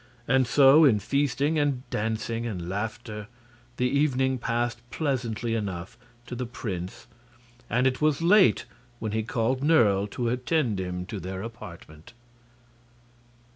And 0.27 0.47
so 0.47 0.83
in 0.83 0.97
feasting, 0.97 1.83
dancing 1.91 2.47
and 2.47 2.67
laughter 2.67 3.27
the 3.77 3.85
evening 3.87 4.39
passed 4.39 4.81
pleasantly 4.89 5.53
enough 5.53 5.95
to 6.25 6.33
the 6.33 6.47
prince, 6.47 7.05
and 7.69 7.85
it 7.85 8.01
was 8.01 8.19
late 8.19 8.65
when 8.97 9.11
he 9.11 9.21
called 9.21 9.63
Nerle 9.63 10.07
to 10.07 10.29
attend 10.29 10.79
him 10.79 11.05
to 11.05 11.19
their 11.19 11.43
apartment. 11.43 12.13